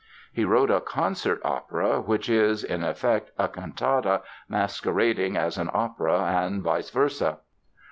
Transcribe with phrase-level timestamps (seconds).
[0.33, 6.23] He wrote a "concert opera" which is, in effect, a cantata masquerading as an opera
[6.41, 7.37] and vice versa.